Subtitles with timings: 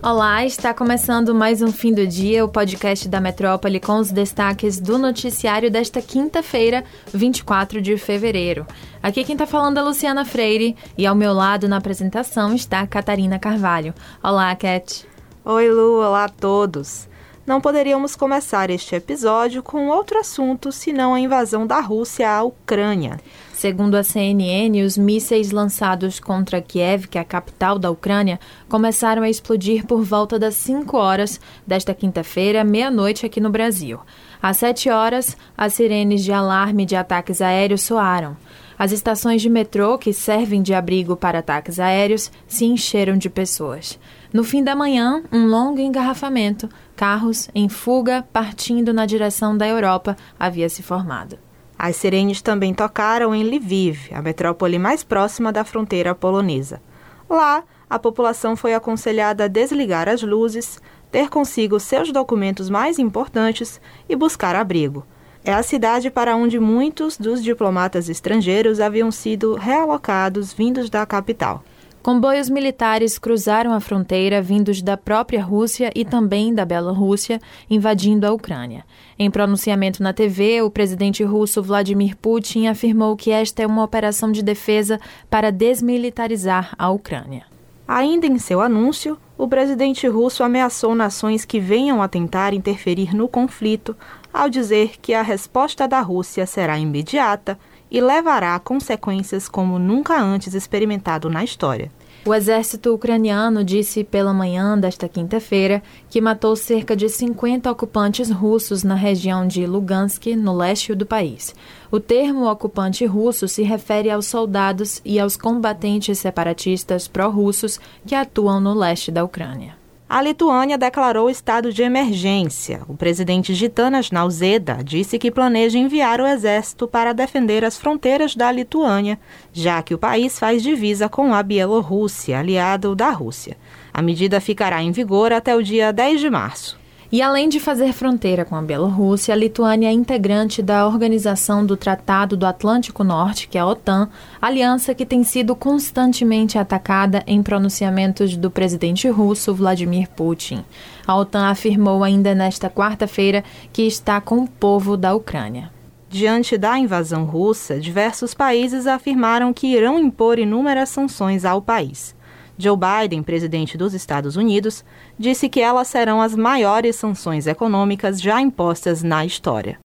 [0.00, 4.78] Olá, está começando mais um fim do dia, o podcast da Metrópole com os destaques
[4.78, 8.64] do noticiário desta quinta-feira, 24 de fevereiro.
[9.02, 13.40] Aqui quem está falando é Luciana Freire e ao meu lado na apresentação está Catarina
[13.40, 13.92] Carvalho.
[14.22, 15.04] Olá, Cat.
[15.44, 17.08] Oi, Lu, olá a todos.
[17.44, 23.18] Não poderíamos começar este episódio com outro assunto senão a invasão da Rússia à Ucrânia.
[23.58, 28.38] Segundo a CNN, os mísseis lançados contra Kiev, que é a capital da Ucrânia,
[28.68, 33.98] começaram a explodir por volta das 5 horas desta quinta-feira, meia-noite aqui no Brasil.
[34.40, 38.36] Às 7 horas, as sirenes de alarme de ataques aéreos soaram.
[38.78, 43.98] As estações de metrô, que servem de abrigo para ataques aéreos, se encheram de pessoas.
[44.32, 50.16] No fim da manhã, um longo engarrafamento, carros em fuga partindo na direção da Europa,
[50.38, 51.47] havia se formado.
[51.78, 56.82] As sirenes também tocaram em Lviv, a metrópole mais próxima da fronteira polonesa.
[57.30, 60.80] Lá, a população foi aconselhada a desligar as luzes,
[61.10, 65.06] ter consigo seus documentos mais importantes e buscar abrigo.
[65.44, 71.62] É a cidade para onde muitos dos diplomatas estrangeiros haviam sido realocados vindos da capital.
[72.02, 78.32] Comboios militares cruzaram a fronteira vindos da própria Rússia e também da Bielorrússia, invadindo a
[78.32, 78.84] Ucrânia.
[79.18, 84.30] Em pronunciamento na TV, o presidente russo Vladimir Putin afirmou que esta é uma operação
[84.30, 87.44] de defesa para desmilitarizar a Ucrânia.
[87.86, 93.26] Ainda em seu anúncio, o presidente russo ameaçou nações que venham a tentar interferir no
[93.26, 93.96] conflito,
[94.32, 97.58] ao dizer que a resposta da Rússia será imediata
[97.90, 101.90] e levará a consequências como nunca antes experimentado na história.
[102.26, 108.82] O exército ucraniano disse pela manhã desta quinta-feira que matou cerca de 50 ocupantes russos
[108.82, 111.54] na região de Lugansk, no leste do país.
[111.90, 118.60] O termo ocupante russo se refere aos soldados e aos combatentes separatistas pró-russos que atuam
[118.60, 119.77] no leste da Ucrânia.
[120.10, 122.80] A Lituânia declarou estado de emergência.
[122.88, 128.50] O presidente Gitanas Nauseda disse que planeja enviar o exército para defender as fronteiras da
[128.50, 129.18] Lituânia,
[129.52, 133.58] já que o país faz divisa com a Bielorrússia, aliado da Rússia.
[133.92, 136.78] A medida ficará em vigor até o dia 10 de março.
[137.10, 141.74] E além de fazer fronteira com a Bielorrússia, a Lituânia é integrante da Organização do
[141.74, 144.10] Tratado do Atlântico Norte, que é a OTAN,
[144.42, 150.62] aliança que tem sido constantemente atacada em pronunciamentos do presidente russo Vladimir Putin.
[151.06, 153.42] A OTAN afirmou ainda nesta quarta-feira
[153.72, 155.70] que está com o povo da Ucrânia.
[156.10, 162.14] Diante da invasão russa, diversos países afirmaram que irão impor inúmeras sanções ao país.
[162.58, 164.84] Joe Biden, presidente dos Estados Unidos,
[165.16, 169.78] disse que elas serão as maiores sanções econômicas já impostas na história.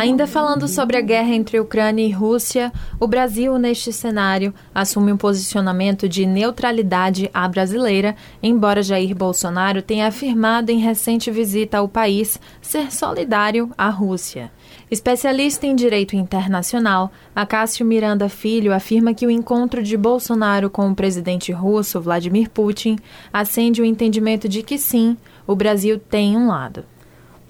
[0.00, 5.16] Ainda falando sobre a guerra entre Ucrânia e Rússia, o Brasil, neste cenário, assume um
[5.16, 12.40] posicionamento de neutralidade à brasileira, embora Jair Bolsonaro tenha afirmado em recente visita ao país
[12.62, 14.50] ser solidário à Rússia.
[14.90, 20.94] Especialista em direito internacional, Acácio Miranda Filho afirma que o encontro de Bolsonaro com o
[20.94, 22.96] presidente russo Vladimir Putin
[23.30, 25.14] acende o entendimento de que sim,
[25.46, 26.84] o Brasil tem um lado.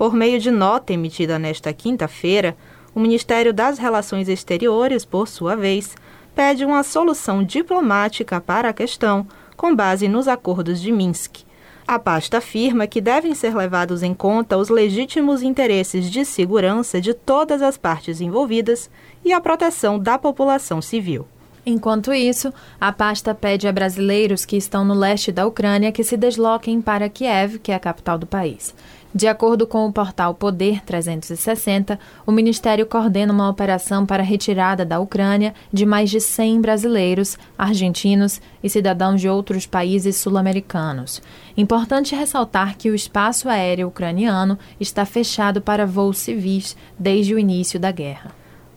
[0.01, 2.57] Por meio de nota emitida nesta quinta-feira,
[2.95, 5.95] o Ministério das Relações Exteriores, por sua vez,
[6.35, 9.27] pede uma solução diplomática para a questão,
[9.59, 11.45] com base nos acordos de Minsk
[11.87, 17.13] a pasta afirma que devem ser levados em conta os legítimos interesses de segurança de
[17.13, 18.89] todas as partes envolvidas
[19.25, 21.27] e a proteção da população civil.
[21.67, 26.17] Enquanto isso, a pasta pede a brasileiros que estão no leste da Ucrânia que se
[26.17, 28.73] desloquem para Kiev, que é a capital do país.
[29.13, 34.85] De acordo com o portal Poder 360, o Ministério coordena uma operação para a retirada
[34.85, 41.21] da Ucrânia de mais de 100 brasileiros, argentinos e cidadãos de outros países sul-americanos.
[41.57, 47.81] Importante ressaltar que o espaço aéreo ucraniano está fechado para voos civis desde o início
[47.81, 48.31] da guerra.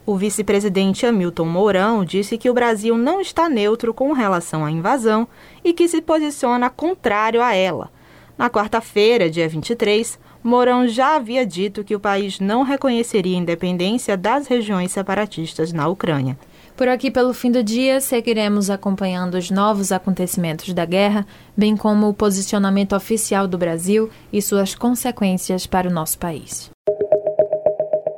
[0.04, 5.28] O vice-presidente Hamilton Mourão disse que o Brasil não está neutro com relação à invasão
[5.64, 7.92] e que se posiciona contrário a ela.
[8.38, 14.18] Na quarta-feira, dia 23, Mourão já havia dito que o país não reconheceria a independência
[14.18, 16.38] das regiões separatistas na Ucrânia.
[16.76, 21.26] Por aqui, pelo fim do dia, seguiremos acompanhando os novos acontecimentos da guerra,
[21.56, 26.72] bem como o posicionamento oficial do Brasil e suas consequências para o nosso país.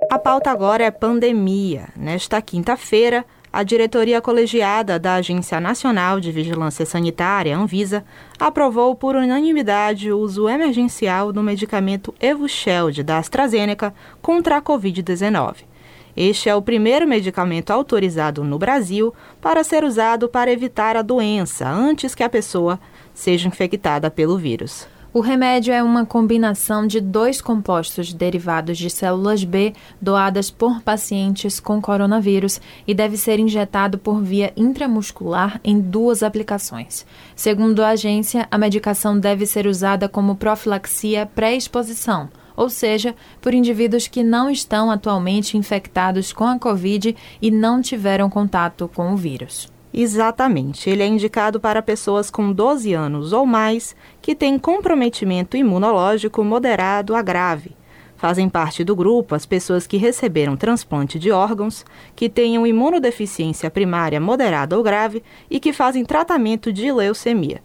[0.10, 1.90] A pauta agora é pandemia.
[1.98, 8.04] Nesta quinta-feira, a diretoria colegiada da Agência Nacional de Vigilância Sanitária, Anvisa,
[8.38, 15.64] aprovou por unanimidade o uso emergencial do medicamento Evusheld da AstraZeneca contra a Covid-19.
[16.18, 21.66] Este é o primeiro medicamento autorizado no Brasil para ser usado para evitar a doença
[21.66, 22.78] antes que a pessoa
[23.14, 24.86] seja infectada pelo vírus.
[25.16, 29.72] O remédio é uma combinação de dois compostos derivados de células B
[30.02, 37.06] doadas por pacientes com coronavírus e deve ser injetado por via intramuscular em duas aplicações.
[37.34, 42.28] Segundo a agência, a medicação deve ser usada como profilaxia pré-exposição
[42.58, 48.30] ou seja, por indivíduos que não estão atualmente infectados com a Covid e não tiveram
[48.30, 49.74] contato com o vírus.
[49.98, 50.90] Exatamente.
[50.90, 57.16] Ele é indicado para pessoas com 12 anos ou mais que têm comprometimento imunológico moderado
[57.16, 57.72] a grave.
[58.18, 64.20] Fazem parte do grupo as pessoas que receberam transplante de órgãos, que tenham imunodeficiência primária
[64.20, 67.62] moderada ou grave e que fazem tratamento de leucemia.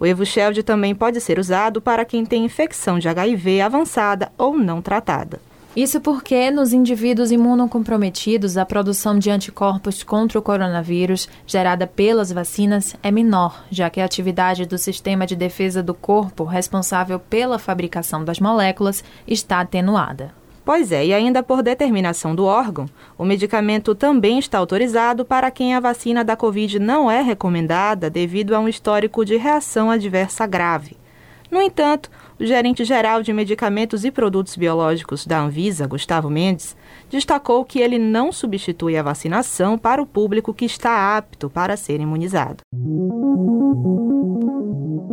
[0.00, 4.80] O Evusheld também pode ser usado para quem tem infecção de HIV avançada ou não
[4.80, 5.38] tratada.
[5.76, 12.94] Isso porque, nos indivíduos imunocomprometidos, a produção de anticorpos contra o coronavírus gerada pelas vacinas
[13.02, 18.24] é menor, já que a atividade do sistema de defesa do corpo, responsável pela fabricação
[18.24, 20.32] das moléculas, está atenuada.
[20.64, 22.88] Pois é, e ainda por determinação do órgão,
[23.18, 28.54] o medicamento também está autorizado para quem a vacina da Covid não é recomendada devido
[28.54, 30.96] a um histórico de reação adversa grave.
[31.50, 36.76] No entanto, o gerente-geral de medicamentos e produtos biológicos da Anvisa, Gustavo Mendes,
[37.10, 42.00] destacou que ele não substitui a vacinação para o público que está apto para ser
[42.00, 42.62] imunizado.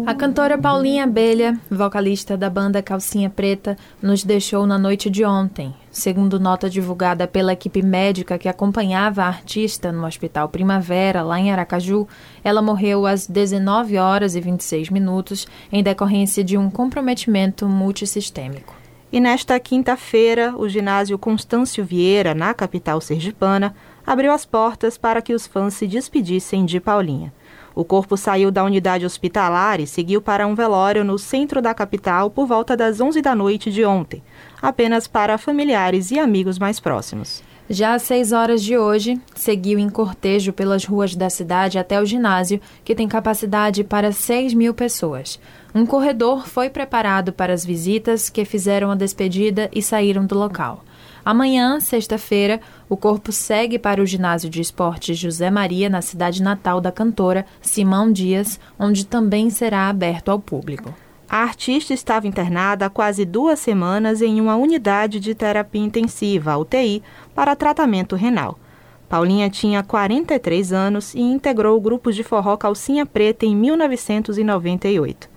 [0.06, 5.74] A cantora Paulinha Abelha, vocalista da banda Calcinha Preta, nos deixou na noite de ontem.
[5.92, 11.52] Segundo nota divulgada pela equipe médica que acompanhava a artista no Hospital Primavera, lá em
[11.52, 12.08] Aracaju,
[12.42, 18.74] ela morreu às 19 horas e 26 minutos em decorrência de um comprometimento multissistêmico.
[19.12, 23.76] E nesta quinta-feira, o ginásio Constâncio Vieira, na capital sergipana,
[24.08, 27.34] abriu as portas para que os fãs se despedissem de Paulinha.
[27.74, 32.30] O corpo saiu da unidade hospitalar e seguiu para um velório no centro da capital
[32.30, 34.22] por volta das 11 da noite de ontem,
[34.62, 37.42] apenas para familiares e amigos mais próximos.
[37.70, 42.06] Já às 6 horas de hoje, seguiu em cortejo pelas ruas da cidade até o
[42.06, 45.40] ginásio, que tem capacidade para 6 mil pessoas.
[45.74, 50.84] Um corredor foi preparado para as visitas que fizeram a despedida e saíram do local.
[51.24, 52.60] Amanhã, sexta-feira,
[52.90, 57.46] o corpo segue para o ginásio de esportes José Maria, na cidade natal da cantora
[57.62, 60.94] Simão Dias, onde também será aberto ao público.
[61.30, 67.02] A artista estava internada há quase duas semanas em uma unidade de terapia intensiva, UTI,
[67.34, 68.60] para tratamento renal.
[69.08, 75.31] Paulinha tinha 43 anos e integrou o grupo de forró Calcinha Preta em 1998.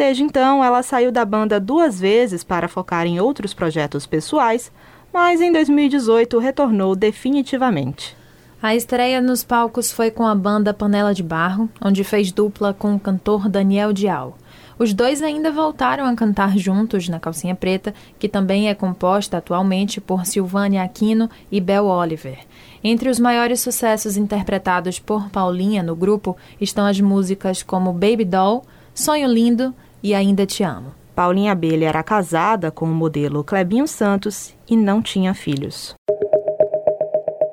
[0.00, 4.72] Desde então, ela saiu da banda duas vezes para focar em outros projetos pessoais,
[5.12, 8.16] mas em 2018 retornou definitivamente.
[8.62, 12.94] A estreia nos palcos foi com a banda Panela de Barro, onde fez dupla com
[12.94, 14.38] o cantor Daniel Dial.
[14.78, 20.00] Os dois ainda voltaram a cantar juntos na Calcinha Preta, que também é composta atualmente
[20.00, 22.38] por Silvânia Aquino e Bel Oliver.
[22.82, 28.64] Entre os maiores sucessos interpretados por Paulinha no grupo estão as músicas como Baby Doll,
[28.94, 30.92] Sonho Lindo e Ainda Te Amo.
[31.14, 35.94] Paulinha Abelha era casada com o modelo Clebinho Santos e não tinha filhos.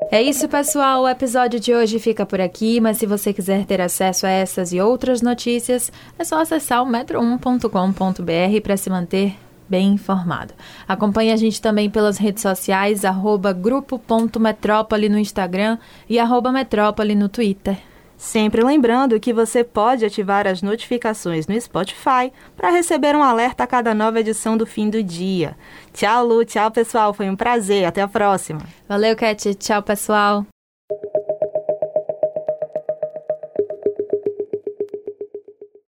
[0.09, 1.03] É isso, pessoal.
[1.03, 4.71] O episódio de hoje fica por aqui, mas se você quiser ter acesso a essas
[4.71, 9.35] e outras notícias, é só acessar o metro1.com.br para se manter
[9.67, 10.53] bem informado.
[10.87, 15.77] Acompanhe a gente também pelas redes sociais, arroba grupo.metrópole no Instagram
[16.09, 17.77] e arroba metrópole no Twitter.
[18.17, 23.67] Sempre lembrando que você pode ativar as notificações no Spotify para receber um alerta a
[23.67, 25.55] cada nova edição do fim do dia.
[25.93, 26.43] Tchau, Lu.
[26.43, 27.13] Tchau, pessoal.
[27.13, 27.85] Foi um prazer.
[27.85, 28.61] Até a próxima.
[28.89, 29.53] Valeu, Cat.
[29.53, 30.56] Tchau, pessoal.